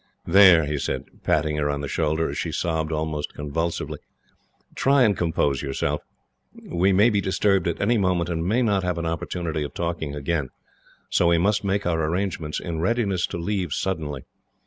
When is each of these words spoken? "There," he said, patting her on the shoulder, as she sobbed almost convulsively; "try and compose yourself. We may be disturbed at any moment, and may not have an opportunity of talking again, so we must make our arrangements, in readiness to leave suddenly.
"There," 0.25 0.65
he 0.65 0.79
said, 0.79 1.03
patting 1.23 1.57
her 1.57 1.69
on 1.69 1.81
the 1.81 1.87
shoulder, 1.87 2.27
as 2.31 2.35
she 2.35 2.51
sobbed 2.51 2.91
almost 2.91 3.35
convulsively; 3.35 3.99
"try 4.73 5.03
and 5.03 5.15
compose 5.15 5.61
yourself. 5.61 6.01
We 6.65 6.91
may 6.91 7.11
be 7.11 7.21
disturbed 7.21 7.67
at 7.67 7.79
any 7.79 7.99
moment, 7.99 8.27
and 8.27 8.43
may 8.43 8.63
not 8.63 8.81
have 8.83 8.97
an 8.97 9.05
opportunity 9.05 9.61
of 9.61 9.75
talking 9.75 10.15
again, 10.15 10.49
so 11.11 11.27
we 11.27 11.37
must 11.37 11.63
make 11.63 11.85
our 11.85 12.03
arrangements, 12.03 12.59
in 12.59 12.79
readiness 12.79 13.27
to 13.27 13.37
leave 13.37 13.73
suddenly. 13.73 14.23